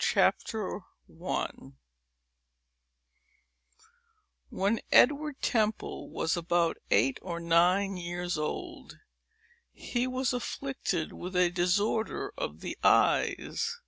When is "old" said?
8.36-8.98